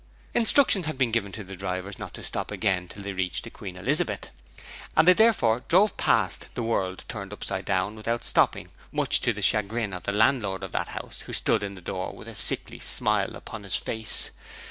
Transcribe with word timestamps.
Instructions 0.33 0.87
had 0.87 0.97
been 0.97 1.11
given 1.11 1.31
to 1.33 1.43
the 1.43 1.55
drivers 1.55 1.99
not 1.99 2.15
to 2.15 2.23
stop 2.23 2.49
again 2.49 2.87
till 2.87 3.03
they 3.03 3.13
reached 3.13 3.43
the 3.43 3.51
Queen 3.51 3.77
Elizabeth, 3.77 4.29
and 4.97 5.07
they 5.07 5.13
therefore 5.13 5.59
drove 5.67 5.95
past 5.95 6.47
the 6.55 6.63
World 6.63 7.05
Turned 7.07 7.31
Upside 7.31 7.65
Down 7.65 7.95
without 7.95 8.25
stopping, 8.25 8.69
much 8.91 9.19
to 9.21 9.31
the 9.31 9.43
chagrin 9.43 9.93
of 9.93 10.01
the 10.01 10.11
landlord 10.11 10.63
of 10.63 10.71
that 10.71 10.87
house, 10.87 11.21
who 11.27 11.33
stood 11.33 11.61
at 11.61 11.75
the 11.75 11.81
door 11.81 12.13
with 12.13 12.27
a 12.27 12.33
sickly 12.33 12.79
smile 12.79 13.35
upon 13.35 13.61
his 13.61 13.75
face. 13.75 14.31